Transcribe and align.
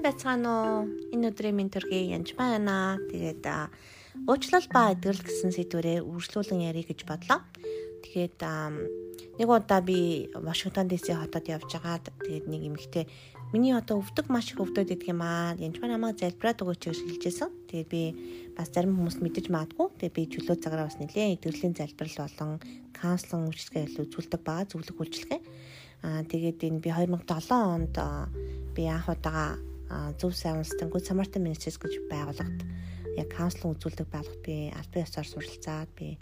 Сайн 0.00 0.16
байцгаана 0.16 0.48
уу? 0.48 0.88
Энэ 1.12 1.28
өдрийн 1.28 1.56
минь 1.60 1.68
төргийн 1.68 2.16
янж 2.16 2.32
байна. 2.32 2.96
Тэгээд 3.12 3.44
уучлал 4.24 4.64
ба 4.72 4.96
эдгэрэл 4.96 5.28
гэсэн 5.28 5.52
сэдвэрээ 5.52 6.00
үргэлжлүүлэн 6.00 6.72
ярих 6.72 6.88
гэж 6.88 7.04
бодлоо. 7.04 7.44
Тэгээд 8.08 8.40
нэг 8.40 9.44
удаа 9.44 9.84
би 9.84 10.32
Вашингтон 10.32 10.88
ДС 10.88 11.04
хотод 11.04 11.44
явж 11.52 11.68
байгаад 11.76 12.16
тэгээд 12.16 12.46
нэг 12.48 12.62
эмэгтэй 12.72 13.04
миний 13.52 13.76
одоо 13.76 14.00
өвдөг 14.00 14.32
маш 14.32 14.56
их 14.56 14.64
өвдөд 14.64 14.88
идэх 14.88 15.12
юм 15.12 15.20
аа. 15.20 15.52
Янж 15.60 15.76
ба 15.84 15.92
намайг 15.92 16.16
залбираад 16.16 16.64
өгөөч 16.64 16.80
гэж 16.80 17.20
хэлжсэн. 17.20 17.52
Тэгээд 17.68 17.92
би 17.92 18.02
бас 18.56 18.72
зарим 18.72 18.96
хүмүүс 18.96 19.20
мэдэж 19.20 19.52
магадгүй. 19.52 20.00
Тэгээд 20.00 20.16
би 20.16 20.22
чөлөө 20.32 20.64
цагаараа 20.64 20.88
бас 20.88 20.96
нэлээд 20.96 21.44
эдгэрлийн 21.44 21.76
залбирал 21.76 22.24
болон 22.24 22.56
каунслинг 22.96 23.52
үйлчлэгээ 23.52 24.00
үзүүлдэг 24.00 24.40
байгаа 24.48 24.64
зөвлөх 24.64 24.96
үйлчлэгээ. 24.96 25.40
Аа 26.08 26.24
тэгээд 26.24 26.64
энэ 26.64 26.80
би 26.80 26.88
2007 26.88 27.52
онд 27.52 27.94
би 28.72 28.88
анх 28.88 29.12
удаага 29.12 29.60
зөв 30.18 30.32
сайн 30.34 30.62
үнстэнгүүд 30.62 31.04
Samaritan 31.06 31.42
Ministries 31.42 31.78
гэж 31.78 32.06
байгууллагт 32.06 32.60
яг 33.18 33.28
каунслинг 33.34 33.74
үзүүлдэг 33.74 34.06
байгууллагт 34.06 34.42
би 34.46 34.70
албан 34.70 35.02
ёсоор 35.02 35.26
суралцаад 35.26 35.90
би 35.98 36.14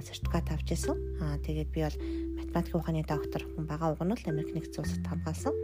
сертификат 0.00 0.48
авч 0.48 0.72
ирсэн. 0.72 0.96
Аа 1.20 1.36
тэгээд 1.44 1.70
би 1.74 1.80
бол 1.84 1.98
математикийн 2.40 2.80
ухааны 2.80 3.02
доктор 3.04 3.42
хүн 3.44 3.68
байгаа 3.68 3.92
уг 3.92 4.00
нь 4.00 4.16
л 4.16 4.30
Америк 4.32 4.56
нэгдсэн 4.56 4.80
улсад 4.80 5.04
хамгаалсан. 5.04 5.54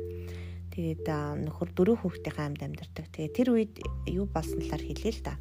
Тэгээд 0.76 1.06
нөхөр 1.48 1.68
дөрөв 1.72 1.98
хүүхдийн 2.04 2.36
хаймд 2.36 2.60
амьдардаг. 2.60 3.08
Тэгээд 3.10 3.34
тэр 3.34 3.48
үед 3.56 3.74
юу 4.04 4.28
болсон 4.28 4.60
талаар 4.60 4.84
хэлээ 4.84 5.12
л 5.16 5.22
да. 5.24 5.34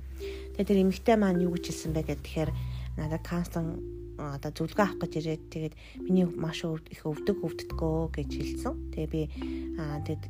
Тэгээд 0.56 0.70
тэр 0.72 0.82
эмэгтэй 0.88 1.18
маань 1.20 1.44
юу 1.44 1.54
гэж 1.60 1.76
хэлсэн 1.76 1.92
бэ 1.92 2.02
гэхээр 2.08 2.50
надад 2.96 3.24
каунслинг 3.28 3.78
одоо 4.18 4.50
зөвлөгөө 4.50 4.86
авах 4.86 5.00
гэж 5.06 5.14
ирээд 5.22 5.44
тэгээд 5.54 5.76
миний 6.02 6.26
маш 6.26 6.66
их 6.66 7.06
өвдөг 7.06 7.38
өвддгөө 7.46 8.18
гэж 8.18 8.30
хэлсэн. 8.34 8.74
Тэгээ 8.98 9.14
би 9.14 9.22
тэгэд 9.78 10.24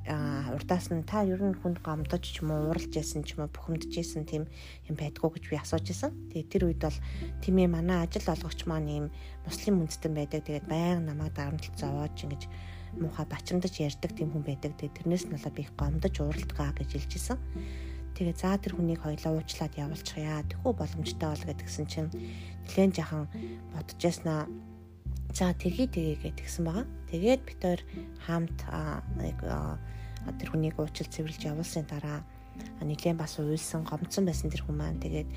урдаас 0.59 0.91
нь 0.91 1.07
та 1.07 1.23
ер 1.23 1.39
нь 1.39 1.55
хүнд 1.55 1.79
гомдож 1.79 2.19
ч 2.19 2.43
юм 2.43 2.51
уу 2.51 2.75
уралж 2.75 2.91
яасан 2.91 3.23
ч 3.23 3.39
юм 3.39 3.47
уу 3.47 3.55
бухимдж 3.55 3.87
яасан 3.95 4.27
тийм 4.27 4.43
юм 4.91 4.95
байдгүй 4.99 5.39
гэж 5.39 5.43
би 5.47 5.55
асууж 5.55 5.87
исэн. 5.87 6.11
Тэгээ 6.35 6.51
тэр 6.51 6.63
үед 6.67 6.83
бол 6.83 6.99
тиймээ 7.39 7.67
манай 7.71 8.03
ажил 8.03 8.27
олгогч 8.27 8.67
маань 8.67 8.91
ийм 8.91 9.05
муслим 9.47 9.79
үндэстэн 9.79 10.11
байдаг. 10.11 10.43
Тэгээд 10.43 10.67
баян 10.67 11.07
намайг 11.07 11.31
дарамтлал 11.31 11.79
зовоож 11.79 12.17
ингэж 12.19 12.43
муухай 12.99 13.23
бачимдаж 13.23 13.73
ярьдаг 13.79 14.11
тийм 14.11 14.35
хүн 14.35 14.43
байдаг. 14.43 14.75
Тэгээд 14.75 14.97
тэрнээс 14.99 15.25
нь 15.31 15.35
болоод 15.39 15.55
би 15.55 15.63
их 15.63 15.71
гомдож 15.79 16.15
уралдгаа 16.19 16.75
гэж 16.75 16.89
хэлжсэн. 16.91 17.39
Тэгээ 18.17 18.33
за 18.33 18.57
тэр 18.57 18.73
хүнийг 18.73 19.05
хоёлоо 19.05 19.37
уучлаад 19.37 19.77
явуулчихъя. 19.77 20.41
Тэхүү 20.49 20.73
боломжтой 20.73 21.29
бол 21.29 21.45
гэдгсэн 21.53 21.85
чинь 21.85 22.09
нэлээд 22.65 22.97
жахан 22.97 23.29
бодож 23.77 24.01
яснаа. 24.01 24.49
За 25.37 25.53
тгий 25.53 25.85
тгий 25.85 26.17
гэдгсэн 26.17 26.65
байгаа. 26.65 26.89
Тэгээд 27.13 27.41
бид 27.45 27.61
хоёр 27.61 27.81
хамт 28.25 28.57
нэг 29.21 29.37
тэр 30.41 30.49
хүнийг 30.49 30.81
уучлал 30.81 31.13
цэвэрлж 31.13 31.45
явуулсан 31.45 31.85
дараа 31.85 32.25
нэлээд 32.81 33.21
бас 33.21 33.37
уйлсан 33.37 33.85
гомцсон 33.85 34.25
байсан 34.25 34.49
тэр 34.49 34.65
хүн 34.65 34.81
маань 34.81 34.97
тэгээд 34.97 35.29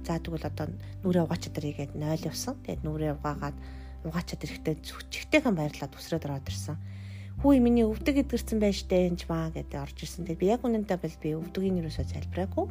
за 0.00 0.16
тэгвэл 0.24 0.48
одоо 0.48 0.72
нүрээ 1.04 1.28
угаачаад 1.28 1.58
ирээ 1.60 1.92
гэд 1.92 2.00
0 2.00 2.16
явсан. 2.32 2.56
Тэгээд 2.64 2.80
нүрээ 2.80 3.12
угаагаад 3.20 3.56
угаачаад 4.08 4.40
ирэхдээ 4.40 4.76
зүгчгтэйхэн 4.88 5.52
баярлаад 5.52 5.92
үсрээд 5.92 6.24
ороод 6.24 6.48
ирсэн 6.48 6.80
хүү 7.40 7.56
миний 7.56 7.88
өвдөг 7.88 8.20
эдгэрсэн 8.20 8.60
байж 8.60 8.84
тээ 8.84 9.08
энэ 9.08 9.24
маа 9.24 9.48
гэдэг 9.48 9.80
орж 9.80 9.96
ирсэн. 10.04 10.28
Тэгээд 10.28 10.40
би 10.44 10.52
яг 10.52 10.60
үнэндээ 10.60 10.98
бол 11.00 11.16
би 11.24 11.30
өвдөгийн 11.40 11.80
юусоо 11.80 12.04
залбираагүй. 12.04 12.68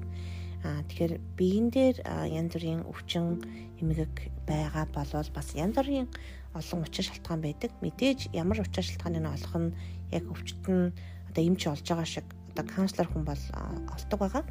Аа 0.61 0.85
тэгэхээр 0.85 1.13
биен 1.33 1.73
дээр 1.73 1.97
янз 2.05 2.53
бүрийн 2.53 2.85
өвчин 2.85 3.41
эмгэг 3.81 4.29
байгаа 4.45 4.85
болвол 4.93 5.29
бас 5.33 5.57
янз 5.57 5.73
бүрийн 5.73 6.05
олон 6.53 6.85
учир 6.85 7.01
шалтгаан 7.01 7.41
байдаг. 7.41 7.73
Мэдээж 7.81 8.29
ямар 8.29 8.61
учир 8.61 8.85
шалтгааныг 8.85 9.25
олох 9.25 9.55
нь 9.57 9.73
яг 10.13 10.29
өвчтөд 10.29 10.65
нь 10.69 10.93
одоо 11.33 11.41
эмч 11.41 11.65
олж 11.65 11.85
байгаа 11.89 12.05
шиг 12.05 12.27
одоо 12.53 12.65
каунслер 12.69 13.09
хүн 13.09 13.25
бол 13.25 13.43
олдог 13.89 14.19
байгаа. 14.21 14.43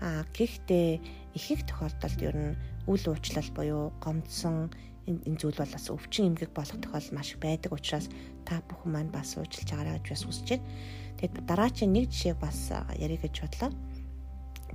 Аа 0.00 0.22
гэхдээ 0.36 0.88
ихэнх 1.34 1.62
тохиолдолд 1.68 2.20
ер 2.22 2.36
нь 2.36 2.58
үл 2.88 3.04
уучлал 3.08 3.50
буюу 3.54 3.92
гомдсон 4.00 4.72
энэ 5.08 5.40
зүйл 5.40 5.56
бол 5.56 5.72
бас 5.72 5.88
өвчин 5.88 6.36
эмгэг 6.36 6.52
болох 6.52 6.76
тохиол 6.80 7.08
маш 7.16 7.36
байдаг 7.40 7.72
учраас 7.72 8.12
та 8.44 8.60
бүхэн 8.68 8.92
маань 8.92 9.12
бас 9.12 9.36
уучлж 9.40 9.68
байгаарай 9.68 9.96
гэж 10.00 10.08
бас 10.12 10.24
хүсэж 10.24 10.48
байна. 10.52 10.68
Тэгээд 11.16 11.34
дараачийн 11.48 11.92
нэг 11.92 12.12
жишээг 12.12 12.38
бас 12.38 12.58
ярих 12.96 13.24
гэж 13.24 13.34
бодлоо. 13.40 13.72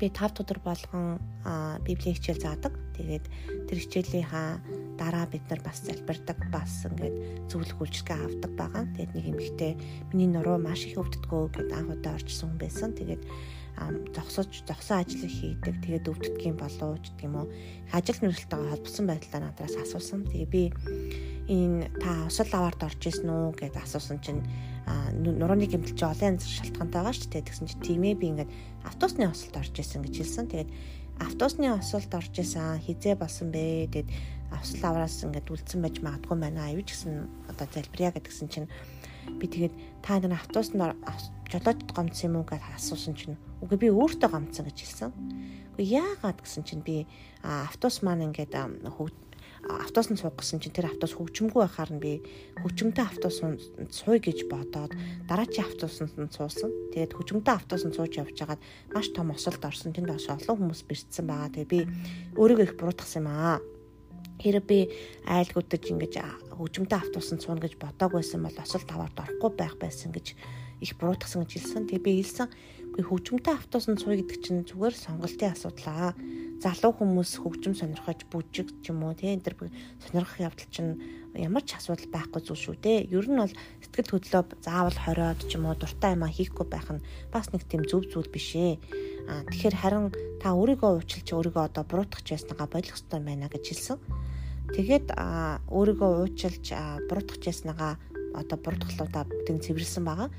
Би 0.02 0.10
5 0.10 0.42
өдөр 0.42 0.60
болгон 0.66 1.22
библийн 1.86 2.18
хичээл 2.18 2.42
заадаг. 2.42 2.74
Тэгээд 2.98 3.26
тэр 3.70 3.78
хичээлийнхаа 3.78 4.58
дараа 4.98 5.26
бид 5.30 5.46
нар 5.50 5.62
бас 5.62 5.86
залбирдаг, 5.86 6.38
бас 6.50 6.90
ингээд 6.90 7.48
зөвлөх 7.50 7.78
үйлчлэгээ 7.78 8.18
авдаг 8.26 8.52
байгаа. 8.58 8.84
Тэгээд 8.98 9.14
нэг 9.14 9.26
эмэгтэй 9.30 9.72
миний 10.10 10.30
нуруу 10.34 10.58
маш 10.58 10.90
их 10.90 10.98
өвддгөө 10.98 11.44
гэд 11.54 11.70
анх 11.78 11.94
удаа 11.94 12.18
орчсон 12.18 12.58
хүн 12.58 12.62
байсан. 12.62 12.90
Тэгээд 12.98 13.22
зогсож 14.14 14.50
зогсон 14.68 15.02
ажил 15.02 15.26
хийдэг. 15.26 15.76
Тэгээд 15.82 16.10
өвддөг 16.10 16.38
юм 16.46 16.58
болов 16.58 17.02
ч 17.02 17.10
гэх 17.18 17.26
юм 17.26 17.36
уу. 17.42 17.48
Ажил 17.90 18.20
мэргэлтэйгээ 18.22 18.72
холбосон 18.72 19.06
байдлаа 19.10 19.42
надаас 19.42 19.76
асуусан. 19.76 20.30
Тэгээ 20.30 20.50
би 20.50 20.64
энэ 21.50 21.90
та 22.00 22.30
осол 22.30 22.50
аваард 22.54 22.82
орж 22.86 23.02
исэн 23.02 23.28
үү 23.28 23.58
гэдээ 23.58 23.84
асуусан 23.84 24.20
чинь 24.22 24.46
нурууны 25.20 25.68
гэмтэл 25.68 25.98
чи 25.98 26.06
олон 26.06 26.38
янз 26.38 26.46
шалтгаантай 26.48 27.00
байгаа 27.02 27.16
шүү 27.18 27.30
дээ. 27.34 27.48
Тэгсэн 27.50 27.68
чи 27.68 27.78
тийм 27.82 28.02
ээ 28.04 28.16
би 28.20 28.26
ингээд 28.32 28.52
автобусны 28.86 29.26
осолд 29.28 29.56
орж 29.58 29.76
исэн 29.76 30.02
гэж 30.06 30.16
хэлсэн. 30.22 30.48
Тэгээд 30.52 30.72
автобусны 31.20 31.68
осолд 31.74 32.12
орж 32.14 32.34
исэн 32.38 32.80
хизээ 32.84 33.16
болсон 33.18 33.52
бэ. 33.52 33.90
Тэгээд 33.92 34.10
осол 34.54 34.82
аваараас 34.86 35.24
ингээд 35.24 35.52
үлдсэн 35.52 35.80
байж 35.82 35.96
магадгүй 36.04 36.38
байна. 36.38 36.68
Аюу 36.70 36.84
ч 36.86 36.94
гэсэн 36.94 37.28
одоо 37.50 37.68
залбирая 37.72 38.12
гэдгсэн 38.14 38.48
чинь 38.52 38.68
би 39.40 39.46
тэгээд 39.48 39.74
та 40.02 40.20
нар 40.20 40.40
автобусд 40.40 40.74
жолоож 41.52 41.80
гомдсон 41.94 42.28
юм 42.30 42.36
уу 42.42 42.46
гэж 42.50 42.62
асуусан 42.76 43.14
чинь 43.14 43.38
үгүй 43.62 43.78
би 43.78 43.88
өөртөө 43.94 44.30
гомдсон 44.30 44.66
гэж 44.66 44.78
хэлсэн. 44.82 45.12
Үгүй 45.78 45.86
яагаад 46.02 46.42
гэсэн 46.42 46.64
чинь 46.66 46.82
би 46.82 47.06
автобус 47.44 48.02
маань 48.02 48.26
ингээд 48.34 48.58
автобусанд 49.64 50.20
суух 50.20 50.36
гэсэн 50.36 50.60
чинь 50.60 50.76
тэр 50.76 50.92
автобус 50.92 51.16
хөгжимгүй 51.16 51.62
байхаар 51.64 51.92
нь 51.96 52.04
би 52.04 52.12
хөгжимтэй 52.60 53.06
автобусанд 53.08 53.62
сууя 53.96 54.20
гэж 54.20 54.50
бодоод 54.52 54.92
дараачийн 55.30 55.68
автобусанд 55.70 56.14
нь 56.20 56.34
суусан. 56.36 56.72
Тэгээд 56.92 57.16
хөгжимтэй 57.16 57.56
автобусанд 57.56 57.96
сууж 57.96 58.12
явж 58.20 58.36
байгаад 58.36 58.62
маш 58.92 59.08
том 59.16 59.32
осолд 59.32 59.64
орсон. 59.64 59.96
Тэнд 59.96 60.12
бас 60.12 60.28
олон 60.28 60.68
хүмүүс 60.68 60.84
бэрцсэн 60.84 61.26
байгаа. 61.28 61.56
Тэгээд 61.56 61.72
би 61.72 61.80
өөрийгөө 62.36 62.66
их 62.68 62.76
буруутгасан 62.76 63.24
юм 63.24 63.28
аа 63.32 63.64
хэрэг 64.44 64.66
би 64.68 64.80
айлгуудаж 65.24 65.84
ингэж 65.88 66.14
хөгжимтэй 66.58 67.00
автобусанд 67.00 67.42
сууна 67.42 67.64
гэж 67.66 67.78
бодоагүйсэн 67.82 68.42
бол 68.46 68.58
осол 68.62 68.84
таваард 68.86 69.18
орохгүй 69.18 69.52
байх 69.58 69.76
байсан 69.82 70.14
гэж 70.14 70.38
их 70.84 70.92
буруутгасан 71.00 71.44
гэж 71.44 71.52
хэлсэн. 71.54 71.88
Тэгээ 71.88 72.04
би 72.04 72.12
хэлсэн 72.22 72.48
үгүй 72.94 73.04
хөгжимтэй 73.10 73.54
автобусанд 73.58 74.00
сууя 74.04 74.22
гэдэг 74.22 74.40
чинь 74.44 74.68
зүгээр 74.70 74.96
сонголтын 74.96 75.54
асуудал 75.56 75.90
аа. 75.90 76.12
Залуу 76.62 76.94
хүмүүс 76.94 77.32
хөгжим 77.42 77.74
сонирхож 77.76 78.24
бүжиг 78.30 78.70
ч 78.86 78.94
юм 78.94 79.04
уу 79.04 79.18
тийм 79.18 79.42
энэ 79.42 79.72
сонирхох 80.06 80.40
явдал 80.40 80.70
чинь 80.70 81.02
ямар 81.34 81.66
ч 81.66 81.76
асуудал 81.76 82.08
байхгүй 82.14 82.42
зүйл 82.46 82.62
шүү 82.62 82.76
дээ. 82.78 83.10
Ер 83.10 83.26
нь 83.26 83.42
бол 83.42 83.54
сэтгэл 83.82 84.14
хөдлөө 84.14 84.44
заавал 84.62 84.94
хориод 84.94 85.42
ч 85.50 85.58
юм 85.58 85.66
уу 85.66 85.76
дуртай 85.76 86.14
юм 86.14 86.24
а 86.24 86.30
хийхгүй 86.30 86.68
байх 86.70 86.88
нь 86.94 87.04
бас 87.34 87.50
нэг 87.50 87.66
тийм 87.66 87.84
зөв 87.90 88.06
зүйл 88.06 88.30
биш 88.30 88.54
ээ. 88.54 88.78
А 89.28 89.42
тэгэхээр 89.50 89.76
харин 89.76 90.06
та 90.38 90.54
өөрийгөө 90.54 91.02
уучлж 91.02 91.28
өөрийгөө 91.34 91.64
одоо 91.74 91.84
буруутгах 91.84 92.22
яснага 92.30 92.70
болох 92.70 92.94
хэрэгтэй 92.94 93.20
байна 93.20 93.50
гэж 93.50 93.64
хэлсэн. 93.74 93.98
Тэгээд 94.72 95.12
өөрийгөө 95.68 96.12
уучлж 96.24 96.72
буруутгах 97.12 97.44
яснага 97.44 98.00
одоо 98.34 98.58
буруутгалуудаа 98.58 99.24
бүгдийг 99.30 99.62
цэвэрлсэн 99.62 100.04
байгаа. 100.06 100.30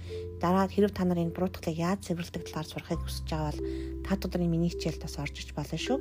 Дараа 0.42 0.66
хэрэг 0.66 0.92
та 0.92 1.06
нар 1.06 1.22
энэ 1.22 1.30
буруутгалыг 1.30 1.78
яаж 1.78 2.10
цэвэрлдэг 2.10 2.42
талаар 2.42 2.66
сурахыг 2.66 3.00
хүсэж 3.06 3.26
байгаа 3.30 3.54
бол 3.54 3.62
та 4.02 4.18
өдрийн 4.18 4.50
миний 4.50 4.70
хичээлд 4.74 5.06
бас 5.06 5.14
орж 5.22 5.36
иж 5.38 5.54
болно 5.54 5.78
шүү. 5.78 5.98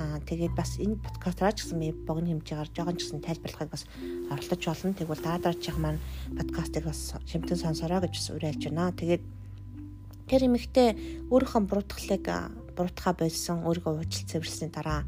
Аа 0.00 0.18
тэгээд 0.24 0.56
бас 0.56 0.80
энэ 0.80 0.96
подкастаа 1.04 1.52
ч 1.52 1.68
гэсэн 1.68 1.78
би 1.84 1.92
богино 1.92 2.32
хэмжээгээр 2.32 2.70
жоохон 2.72 2.96
ч 2.96 3.00
гэсэн 3.04 3.20
тайлбарлахыг 3.20 3.70
бас 3.70 3.84
оролдож 4.32 4.62
болно. 4.64 4.96
Тэгвэл 4.96 5.24
дараа 5.24 5.40
дараачих 5.44 5.76
маань 5.76 6.00
подкастыг 6.32 6.84
бас 6.88 7.00
шимтэн 7.28 7.60
сонсороо 7.60 8.00
гэж 8.00 8.12
бас 8.16 8.28
уриалж 8.32 8.62
байна. 8.64 8.96
Тэгээд 8.96 9.22
тэр 10.24 10.40
эмэгтэй 10.48 10.88
өөрийнхөө 11.28 11.62
буруутгалыг 11.68 12.24
буруутгаа 12.72 13.12
болсон 13.20 13.68
өөрийгөө 13.68 13.92
уучлал 14.00 14.28
цэвэрлсэний 14.32 14.72
дараа 14.72 15.04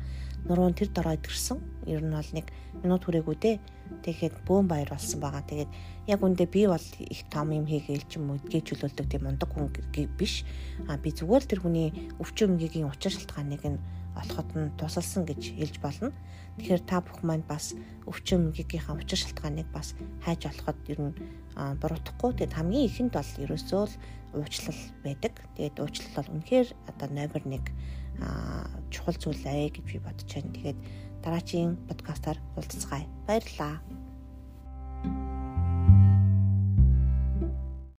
нуруунд 0.46 0.78
тэр 0.78 0.90
дороо 0.94 1.14
идэрсэн. 1.19 1.58
Ер 1.87 2.02
нь 2.02 2.14
бол 2.14 2.31
нэг 2.32 2.46
минут 2.82 3.02
хүрээгүй 3.04 3.37
дээ. 3.37 3.56
Тэгэхэд 4.02 4.46
бөөн 4.46 4.66
баяр 4.70 4.90
болсон 4.94 5.20
байгаа. 5.20 5.43
Тэгээд 5.43 5.70
яг 6.06 6.20
үндэ 6.22 6.46
би 6.46 6.66
бол 6.66 6.87
их 6.98 7.20
том 7.31 7.50
юм 7.50 7.66
хийгээл 7.66 8.06
ч 8.06 8.19
юм 8.19 8.34
уу 8.34 8.38
гэж 8.38 8.75
чөлөөлдөг 8.75 9.06
тийм 9.10 9.26
ундаг 9.26 9.50
хүн 9.50 9.70
биш. 10.19 10.46
А 10.87 10.98
би 10.98 11.10
зүгээр 11.10 11.43
л 11.43 11.50
тэр 11.50 11.60
хүний 11.62 11.88
өвчин 12.22 12.54
өмгигийн 12.54 12.90
учир 12.90 13.14
шалтгааныг 13.14 13.62
нь 13.66 13.78
олоход 14.16 14.48
нь 14.56 14.72
тусалсан 14.78 15.26
гэж 15.28 15.58
хэлж 15.58 15.76
болно. 15.82 16.10
Тэгэхээр 16.56 16.82
та 16.88 17.04
бүх 17.04 17.20
манд 17.20 17.44
бас 17.46 17.76
өвчин 18.08 18.48
өмгигийнхаа 18.48 18.96
учир 18.96 19.19
шалтгааныг 19.20 19.69
бас 19.70 19.93
хайж 20.25 20.48
олоход 20.48 20.78
ер 20.88 21.00
нь 21.10 21.14
буруутгахгүй. 21.54 22.32
Тэгээд 22.32 22.56
хамгийн 22.56 22.88
ихэнд 22.88 23.12
бол 23.12 23.31
ерөөсөө 23.44 23.82
л 23.87 23.94
уучлал 24.40 24.81
байдаг. 25.04 25.34
Тэгээд 25.54 25.76
уучлал 25.82 26.12
бол 26.16 26.32
үнэхээр 26.32 26.69
одоо 26.88 27.08
номер 27.12 27.43
1 27.44 27.60
чухал 28.96 29.16
зүйл 29.20 29.44
ээ 29.44 29.76
гэж 29.76 29.84
би 29.84 30.00
бодож 30.00 30.31
байна. 30.32 30.56
Тэгээд 30.56 30.78
дараагийн 31.20 31.76
подкастаар 31.88 32.38
уулзцгаая. 32.56 33.04
Баярлалаа. 33.28 33.76